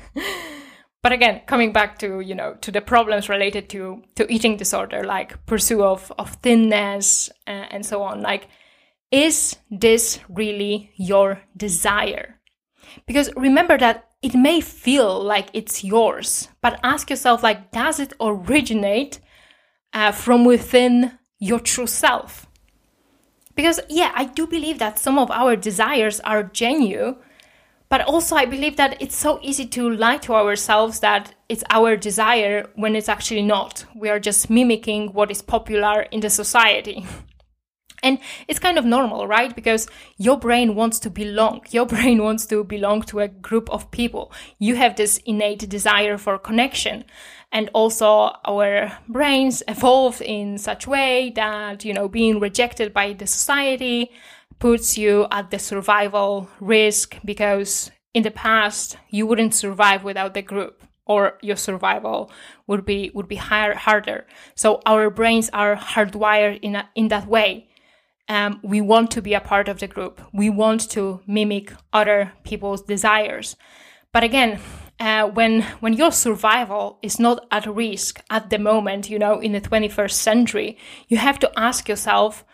but 1.02 1.12
again, 1.12 1.42
coming 1.46 1.72
back 1.72 1.98
to, 1.98 2.20
you 2.20 2.34
know, 2.34 2.54
to 2.62 2.70
the 2.70 2.80
problems 2.80 3.28
related 3.28 3.68
to, 3.70 4.02
to 4.16 4.32
eating 4.32 4.56
disorder, 4.56 5.04
like 5.04 5.44
pursuit 5.46 5.82
of, 5.82 6.12
of 6.18 6.34
thinness 6.36 7.28
uh, 7.46 7.66
and 7.70 7.84
so 7.84 8.02
on, 8.02 8.22
like, 8.22 8.48
is 9.10 9.56
this 9.70 10.20
really 10.28 10.92
your 10.96 11.42
desire? 11.56 12.40
Because 13.06 13.30
remember 13.36 13.78
that 13.78 14.08
it 14.22 14.34
may 14.34 14.60
feel 14.60 15.22
like 15.22 15.48
it's 15.52 15.82
yours, 15.82 16.48
but 16.60 16.78
ask 16.82 17.10
yourself, 17.10 17.42
like, 17.42 17.72
does 17.72 17.98
it 17.98 18.12
originate 18.20 19.20
uh, 19.92 20.12
from 20.12 20.44
within 20.44 21.18
your 21.38 21.60
true 21.60 21.86
self? 21.86 22.46
Because, 23.54 23.80
yeah, 23.88 24.12
I 24.14 24.26
do 24.26 24.46
believe 24.46 24.78
that 24.78 24.98
some 24.98 25.18
of 25.18 25.30
our 25.30 25.56
desires 25.56 26.20
are 26.20 26.44
genuine, 26.44 27.16
but 27.88 28.02
also 28.02 28.36
I 28.36 28.44
believe 28.44 28.76
that 28.76 29.00
it's 29.02 29.16
so 29.16 29.40
easy 29.42 29.66
to 29.66 29.90
lie 29.90 30.18
to 30.18 30.34
ourselves 30.34 31.00
that 31.00 31.34
it's 31.48 31.64
our 31.70 31.96
desire 31.96 32.68
when 32.76 32.94
it's 32.94 33.08
actually 33.08 33.42
not. 33.42 33.84
We 33.94 34.08
are 34.08 34.20
just 34.20 34.48
mimicking 34.48 35.12
what 35.12 35.30
is 35.30 35.42
popular 35.42 36.02
in 36.02 36.20
the 36.20 36.30
society. 36.30 37.04
And 38.02 38.18
it's 38.48 38.58
kind 38.58 38.78
of 38.78 38.84
normal, 38.84 39.26
right? 39.26 39.54
Because 39.54 39.86
your 40.16 40.38
brain 40.38 40.74
wants 40.74 40.98
to 41.00 41.10
belong. 41.10 41.62
Your 41.70 41.86
brain 41.86 42.22
wants 42.22 42.46
to 42.46 42.64
belong 42.64 43.02
to 43.02 43.20
a 43.20 43.28
group 43.28 43.68
of 43.70 43.90
people. 43.90 44.32
You 44.58 44.76
have 44.76 44.96
this 44.96 45.18
innate 45.26 45.68
desire 45.68 46.16
for 46.16 46.38
connection. 46.38 47.04
And 47.52 47.68
also 47.74 48.32
our 48.44 48.98
brains 49.08 49.62
evolved 49.68 50.22
in 50.22 50.56
such 50.58 50.86
way 50.86 51.32
that, 51.36 51.84
you 51.84 51.92
know, 51.92 52.08
being 52.08 52.40
rejected 52.40 52.94
by 52.94 53.12
the 53.12 53.26
society 53.26 54.10
puts 54.58 54.96
you 54.96 55.26
at 55.30 55.50
the 55.50 55.58
survival 55.58 56.48
risk 56.60 57.18
because 57.24 57.90
in 58.14 58.22
the 58.22 58.30
past 58.30 58.96
you 59.08 59.26
wouldn't 59.26 59.54
survive 59.54 60.04
without 60.04 60.34
the 60.34 60.42
group 60.42 60.82
or 61.06 61.38
your 61.42 61.56
survival 61.56 62.30
would 62.66 62.84
be 62.84 63.10
would 63.14 63.26
be 63.26 63.36
higher, 63.36 63.74
harder. 63.74 64.26
So 64.54 64.80
our 64.86 65.10
brains 65.10 65.50
are 65.52 65.76
hardwired 65.76 66.60
in 66.60 66.76
a, 66.76 66.88
in 66.94 67.08
that 67.08 67.26
way 67.26 67.69
um, 68.30 68.60
we 68.62 68.80
want 68.80 69.10
to 69.10 69.20
be 69.20 69.34
a 69.34 69.40
part 69.40 69.68
of 69.68 69.80
the 69.80 69.88
group. 69.88 70.20
We 70.32 70.50
want 70.50 70.88
to 70.90 71.20
mimic 71.26 71.72
other 71.92 72.32
people's 72.44 72.80
desires. 72.80 73.56
But 74.12 74.22
again, 74.22 74.60
uh, 75.00 75.26
when 75.26 75.62
when 75.80 75.94
your 75.94 76.12
survival 76.12 77.00
is 77.02 77.18
not 77.18 77.44
at 77.50 77.66
risk 77.66 78.22
at 78.30 78.48
the 78.48 78.58
moment, 78.58 79.10
you 79.10 79.18
know, 79.18 79.40
in 79.40 79.52
the 79.52 79.60
21st 79.60 80.12
century, 80.12 80.78
you 81.08 81.16
have 81.16 81.40
to 81.40 81.50
ask 81.56 81.88
yourself, 81.88 82.44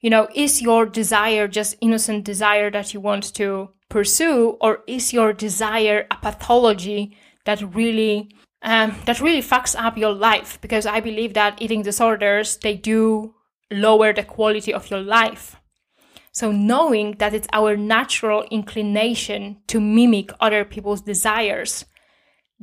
you 0.00 0.10
know, 0.10 0.26
is 0.34 0.60
your 0.60 0.86
desire 0.86 1.46
just 1.46 1.76
innocent 1.80 2.24
desire 2.24 2.68
that 2.72 2.92
you 2.92 3.00
want 3.00 3.32
to 3.34 3.70
pursue, 3.88 4.56
or 4.60 4.82
is 4.88 5.12
your 5.12 5.32
desire 5.32 6.04
a 6.10 6.16
pathology 6.16 7.16
that 7.44 7.62
really 7.74 8.28
um, 8.62 8.96
that 9.04 9.20
really 9.20 9.42
fucks 9.42 9.76
up 9.78 9.96
your 9.96 10.12
life? 10.12 10.60
Because 10.60 10.84
I 10.84 10.98
believe 10.98 11.34
that 11.34 11.62
eating 11.62 11.82
disorders 11.82 12.56
they 12.56 12.74
do 12.74 13.34
lower 13.72 14.12
the 14.12 14.22
quality 14.22 14.72
of 14.72 14.90
your 14.90 15.00
life. 15.00 15.56
So, 16.32 16.50
knowing 16.50 17.16
that 17.18 17.34
it's 17.34 17.48
our 17.52 17.76
natural 17.76 18.44
inclination 18.50 19.58
to 19.66 19.80
mimic 19.80 20.30
other 20.40 20.64
people's 20.64 21.02
desires, 21.02 21.84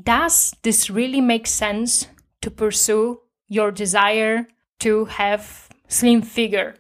does 0.02 0.56
this 0.64 0.90
really 0.90 1.22
make 1.22 1.46
sense 1.46 2.08
to 2.42 2.50
pursue 2.50 3.22
your 3.48 3.72
desire 3.72 4.48
to 4.80 5.06
have 5.06 5.70
slim 5.88 6.22
figure 6.22 6.76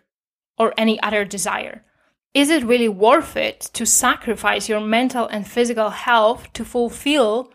or 0.57 0.73
any 0.77 0.99
other 1.01 1.25
desire? 1.25 1.83
Is 2.33 2.49
it 2.49 2.63
really 2.63 2.89
worth 2.89 3.35
it 3.35 3.59
to 3.73 3.85
sacrifice 3.85 4.69
your 4.69 4.81
mental 4.81 5.27
and 5.27 5.47
physical 5.47 5.89
health 5.89 6.51
to 6.53 6.63
fulfill 6.63 7.51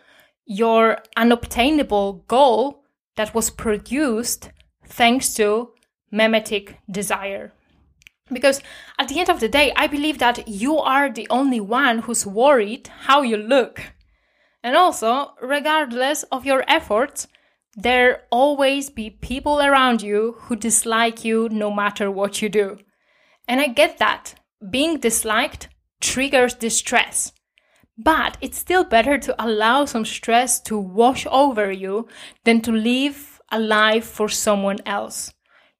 your 0.46 0.98
unobtainable 1.16 2.24
goal 2.28 2.84
that 3.16 3.34
was 3.34 3.50
produced 3.50 4.50
thanks 4.86 5.34
to 5.34 5.70
mimetic 6.14 6.78
desire. 6.88 7.52
Because 8.32 8.62
at 8.98 9.08
the 9.08 9.18
end 9.18 9.28
of 9.28 9.40
the 9.40 9.48
day, 9.48 9.72
I 9.76 9.86
believe 9.86 10.18
that 10.18 10.48
you 10.48 10.78
are 10.78 11.10
the 11.10 11.26
only 11.28 11.60
one 11.60 11.98
who's 12.00 12.24
worried 12.24 12.88
how 13.06 13.22
you 13.22 13.36
look. 13.36 13.92
And 14.62 14.76
also, 14.76 15.32
regardless 15.42 16.22
of 16.32 16.46
your 16.46 16.64
efforts, 16.66 17.26
there 17.76 18.22
always 18.30 18.88
be 18.88 19.10
people 19.10 19.60
around 19.60 20.00
you 20.00 20.36
who 20.42 20.56
dislike 20.56 21.24
you 21.24 21.48
no 21.50 21.70
matter 21.70 22.10
what 22.10 22.40
you 22.40 22.48
do. 22.48 22.78
And 23.46 23.60
I 23.60 23.66
get 23.66 23.98
that. 23.98 24.36
Being 24.70 25.00
disliked 25.00 25.68
triggers 26.00 26.54
distress. 26.54 27.32
But 27.98 28.38
it's 28.40 28.58
still 28.58 28.84
better 28.84 29.18
to 29.18 29.44
allow 29.44 29.84
some 29.84 30.04
stress 30.06 30.60
to 30.62 30.78
wash 30.78 31.26
over 31.30 31.70
you 31.70 32.08
than 32.44 32.62
to 32.62 32.72
live 32.72 33.40
a 33.52 33.58
life 33.58 34.06
for 34.06 34.28
someone 34.28 34.78
else 34.86 35.34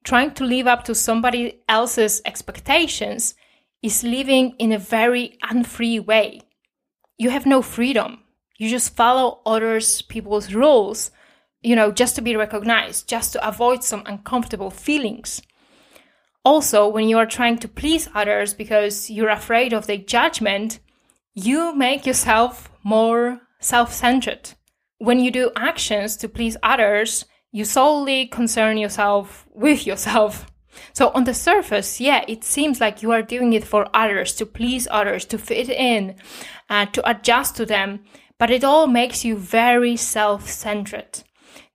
trying 0.05 0.33
to 0.35 0.45
live 0.45 0.67
up 0.67 0.85
to 0.85 0.95
somebody 0.95 1.63
else's 1.69 2.21
expectations 2.25 3.35
is 3.83 4.05
living 4.05 4.55
in 4.59 4.73
a 4.73 4.79
very 4.79 5.37
unfree 5.43 5.99
way. 5.99 6.41
You 7.19 7.31
have 7.31 7.47
no 7.47 7.63
freedom. 7.63 8.21
You 8.59 8.69
just 8.69 8.95
follow 8.95 9.41
others 9.45 10.03
people's 10.03 10.55
rules, 10.55 11.11
you 11.63 11.75
know, 11.75 11.91
just 11.91 12.15
to 12.17 12.23
be 12.23 12.37
recognized, 12.37 13.09
just 13.09 13.33
to 13.33 13.49
avoid 13.49 13.83
some 13.83 14.03
uncomfortable 14.07 14.71
feelings. 14.71 15.43
Also, 16.45 16.87
when 16.87 17.09
you 17.09 17.19
are 17.19 17.27
trying 17.27 17.59
to 17.59 17.69
please 17.69 18.09
others 18.15 18.53
because 18.53 19.11
you're 19.11 19.31
afraid 19.31 19.73
of 19.73 19.87
their 19.87 19.97
judgment, 19.97 20.79
you 21.33 21.75
make 21.75 22.07
yourself 22.07 22.71
more 22.83 23.41
self 23.61 23.93
centered. 23.93 24.51
When 24.99 25.19
you 25.19 25.31
do 25.31 25.51
actions 25.57 26.17
to 26.19 26.29
please 26.29 26.57
others, 26.63 27.25
you 27.55 27.65
solely 27.65 28.27
concern 28.27 28.77
yourself 28.77 29.47
with 29.55 29.87
yourself. 29.87 30.45
So 30.93 31.11
on 31.11 31.23
the 31.23 31.33
surface, 31.33 32.01
yeah, 32.01 32.25
it 32.27 32.43
seems 32.43 32.81
like 32.81 33.01
you 33.01 33.13
are 33.13 33.23
doing 33.23 33.53
it 33.53 33.63
for 33.63 33.87
others, 33.95 34.35
to 34.35 34.45
please 34.45 34.89
others, 34.91 35.25
to 35.27 35.39
fit 35.39 35.69
in, 35.69 36.17
uh, 36.69 36.87
to 36.87 37.09
adjust 37.09 37.55
to 37.57 37.65
them, 37.65 38.01
but 38.41 38.51
it 38.51 38.65
all 38.65 38.89
makes 38.89 39.25
you 39.25 39.37
very 39.37 39.97
self-centered. 39.97 41.23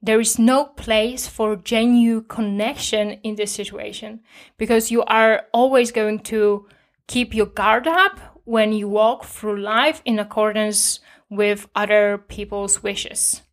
There 0.02 0.20
is 0.20 0.38
no 0.38 0.65
place 0.65 1.28
for 1.28 1.56
genuine 1.56 2.26
connection 2.26 3.12
in 3.24 3.36
this 3.36 3.54
situation 3.54 4.20
because 4.58 4.92
you 4.92 5.04
are 5.04 5.46
always 5.54 5.94
going 5.94 6.20
to 6.24 6.68
keep 7.08 7.34
your 7.34 7.46
guard 7.46 7.88
up 7.88 8.20
when 8.44 8.74
you 8.74 8.89
walk 8.89 9.24
through 9.24 9.62
life 9.62 10.02
in 10.04 10.20
accordance 10.20 11.00
with 11.30 11.70
other 11.74 12.18
people's 12.18 12.84
wishes. 12.84 13.44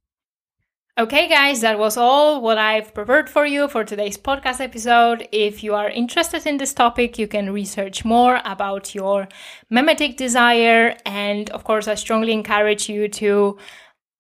Okay, 0.98 1.28
guys, 1.28 1.60
that 1.60 1.78
was 1.78 1.98
all 1.98 2.40
what 2.40 2.56
I've 2.56 2.94
prepared 2.94 3.28
for 3.28 3.44
you 3.44 3.68
for 3.68 3.84
today's 3.84 4.16
podcast 4.16 4.62
episode. 4.62 5.28
If 5.30 5.62
you 5.62 5.74
are 5.74 5.90
interested 5.90 6.46
in 6.46 6.56
this 6.56 6.72
topic, 6.72 7.18
you 7.18 7.28
can 7.28 7.52
research 7.52 8.02
more 8.02 8.40
about 8.46 8.94
your 8.94 9.28
mimetic 9.68 10.16
desire. 10.16 10.96
And 11.04 11.50
of 11.50 11.64
course, 11.64 11.86
I 11.86 11.96
strongly 11.96 12.32
encourage 12.32 12.88
you 12.88 13.08
to 13.08 13.58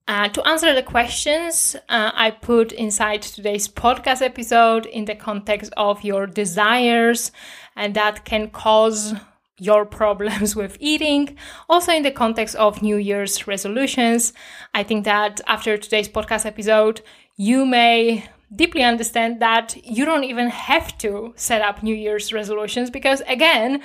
uh, 0.06 0.28
to 0.28 0.46
answer 0.46 0.74
the 0.74 0.82
questions 0.82 1.76
uh, 1.88 2.10
I 2.14 2.30
put 2.30 2.72
inside 2.72 3.22
today's 3.22 3.68
podcast 3.68 4.20
episode 4.20 4.84
in 4.84 5.06
the 5.06 5.14
context 5.14 5.72
of 5.78 6.04
your 6.04 6.26
desires, 6.26 7.32
and 7.74 7.94
that 7.94 8.26
can 8.26 8.50
cause 8.50 9.14
your 9.58 9.84
problems 9.84 10.54
with 10.56 10.76
eating. 10.80 11.36
Also, 11.68 11.92
in 11.92 12.02
the 12.02 12.10
context 12.10 12.54
of 12.56 12.82
New 12.82 12.96
Year's 12.96 13.46
resolutions, 13.46 14.32
I 14.74 14.82
think 14.82 15.04
that 15.04 15.40
after 15.46 15.76
today's 15.76 16.08
podcast 16.08 16.46
episode, 16.46 17.00
you 17.36 17.66
may 17.66 18.28
deeply 18.54 18.82
understand 18.82 19.40
that 19.40 19.76
you 19.84 20.04
don't 20.04 20.24
even 20.24 20.48
have 20.48 20.96
to 20.98 21.32
set 21.36 21.62
up 21.62 21.82
New 21.82 21.94
Year's 21.94 22.32
resolutions 22.32 22.90
because, 22.90 23.20
again, 23.26 23.82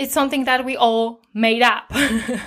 it's 0.00 0.14
something 0.14 0.44
that 0.44 0.64
we 0.64 0.76
all 0.78 1.20
made 1.34 1.60
up. 1.60 1.92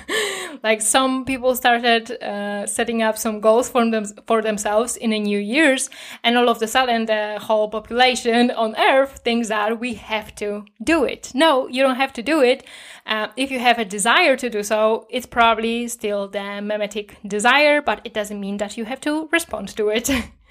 like 0.63 0.81
some 0.81 1.23
people 1.23 1.55
started 1.55 2.11
uh, 2.23 2.65
setting 2.65 3.03
up 3.03 3.15
some 3.15 3.39
goals 3.39 3.69
for 3.69 3.87
them 3.91 4.05
for 4.25 4.41
themselves 4.41 4.97
in 4.97 5.13
a 5.13 5.19
new 5.19 5.37
year's, 5.37 5.89
and 6.23 6.35
all 6.35 6.49
of 6.49 6.59
a 6.63 6.67
sudden 6.67 7.05
the 7.05 7.37
whole 7.39 7.69
population 7.69 8.49
on 8.49 8.75
Earth 8.75 9.21
thinks 9.23 9.49
that 9.49 9.79
we 9.79 9.93
have 9.93 10.33
to 10.35 10.65
do 10.83 11.03
it. 11.03 11.31
No, 11.35 11.67
you 11.67 11.83
don't 11.83 12.01
have 12.03 12.13
to 12.13 12.23
do 12.23 12.41
it. 12.41 12.65
Uh, 13.05 13.27
if 13.37 13.51
you 13.51 13.59
have 13.59 13.77
a 13.77 13.85
desire 13.85 14.35
to 14.35 14.49
do 14.49 14.63
so, 14.63 15.05
it's 15.11 15.27
probably 15.27 15.87
still 15.87 16.27
the 16.27 16.59
mimetic 16.61 17.17
desire, 17.27 17.83
but 17.83 18.01
it 18.03 18.15
doesn't 18.15 18.39
mean 18.39 18.57
that 18.57 18.77
you 18.77 18.85
have 18.85 19.01
to 19.01 19.29
respond 19.31 19.67
to 19.77 19.89
it. 19.89 20.09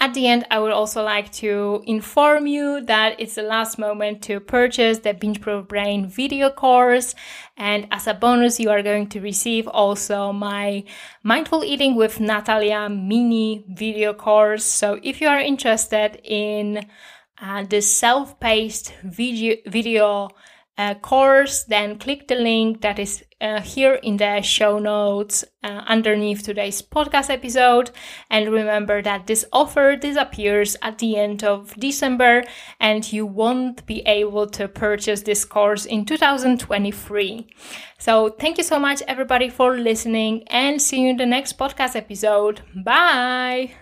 At 0.00 0.14
the 0.14 0.28
end, 0.28 0.46
I 0.48 0.60
would 0.60 0.70
also 0.70 1.02
like 1.02 1.32
to 1.32 1.82
inform 1.84 2.46
you 2.46 2.80
that 2.82 3.18
it's 3.18 3.34
the 3.34 3.42
last 3.42 3.80
moment 3.80 4.22
to 4.22 4.38
purchase 4.38 5.00
the 5.00 5.12
Binge 5.12 5.40
Proof 5.40 5.66
Brain 5.66 6.08
video 6.08 6.50
course. 6.50 7.16
And 7.56 7.88
as 7.90 8.06
a 8.06 8.14
bonus, 8.14 8.60
you 8.60 8.70
are 8.70 8.82
going 8.82 9.08
to 9.08 9.20
receive 9.20 9.66
also 9.66 10.32
my 10.32 10.84
Mindful 11.24 11.64
Eating 11.64 11.96
with 11.96 12.20
Natalia 12.20 12.88
mini 12.88 13.64
video 13.68 14.14
course. 14.14 14.64
So 14.64 15.00
if 15.02 15.20
you 15.20 15.26
are 15.26 15.40
interested 15.40 16.20
in 16.22 16.86
uh, 17.42 17.64
the 17.64 17.80
self-paced 17.80 18.94
video, 19.02 19.56
video 19.66 20.28
uh, 20.78 20.94
course, 20.94 21.64
then 21.64 21.98
click 21.98 22.28
the 22.28 22.36
link 22.36 22.82
that 22.82 23.00
is 23.00 23.24
uh, 23.40 23.60
here 23.60 23.94
in 23.94 24.16
the 24.16 24.40
show 24.42 24.78
notes 24.78 25.44
uh, 25.64 25.82
underneath 25.86 26.44
today's 26.44 26.80
podcast 26.80 27.30
episode. 27.30 27.90
And 28.30 28.52
remember 28.52 29.02
that 29.02 29.26
this 29.26 29.44
offer 29.52 29.96
disappears 29.96 30.76
at 30.80 30.98
the 30.98 31.16
end 31.16 31.42
of 31.42 31.74
December 31.74 32.44
and 32.78 33.12
you 33.12 33.26
won't 33.26 33.84
be 33.86 34.02
able 34.06 34.46
to 34.50 34.68
purchase 34.68 35.22
this 35.22 35.44
course 35.44 35.84
in 35.84 36.04
2023. 36.04 37.48
So 37.98 38.28
thank 38.30 38.58
you 38.58 38.64
so 38.64 38.78
much 38.78 39.02
everybody 39.08 39.48
for 39.48 39.76
listening 39.76 40.44
and 40.46 40.80
see 40.80 41.02
you 41.02 41.10
in 41.10 41.16
the 41.16 41.26
next 41.26 41.58
podcast 41.58 41.96
episode. 41.96 42.62
Bye! 42.84 43.72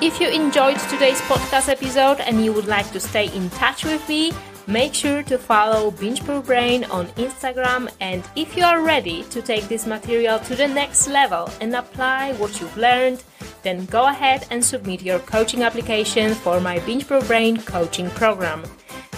If 0.00 0.20
you 0.20 0.28
enjoyed 0.28 0.78
today's 0.78 1.20
podcast 1.22 1.68
episode 1.68 2.20
and 2.20 2.44
you 2.44 2.52
would 2.52 2.68
like 2.68 2.88
to 2.92 3.00
stay 3.00 3.34
in 3.34 3.50
touch 3.50 3.84
with 3.84 4.08
me, 4.08 4.30
Make 4.68 4.92
sure 4.92 5.22
to 5.22 5.38
follow 5.38 5.90
Binge 5.90 6.22
Brain 6.26 6.84
on 6.90 7.06
Instagram 7.16 7.90
and 8.02 8.22
if 8.36 8.54
you 8.54 8.64
are 8.64 8.82
ready 8.82 9.22
to 9.30 9.40
take 9.40 9.66
this 9.66 9.86
material 9.86 10.38
to 10.40 10.54
the 10.54 10.68
next 10.68 11.08
level 11.08 11.48
and 11.62 11.74
apply 11.74 12.34
what 12.34 12.60
you've 12.60 12.76
learned, 12.76 13.24
then 13.62 13.86
go 13.86 14.08
ahead 14.08 14.46
and 14.50 14.62
submit 14.62 15.00
your 15.00 15.20
coaching 15.20 15.62
application 15.62 16.34
for 16.34 16.60
my 16.60 16.80
Binge 16.80 17.08
Brain 17.08 17.56
coaching 17.62 18.10
program. 18.10 18.62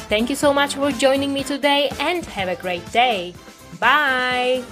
Thank 0.08 0.30
you 0.30 0.36
so 0.36 0.54
much 0.54 0.76
for 0.76 0.92
joining 0.92 1.34
me 1.34 1.42
today 1.42 1.90
and 1.98 2.24
have 2.26 2.48
a 2.48 2.54
great 2.54 2.88
day. 2.92 3.34
Bye! 3.80 4.62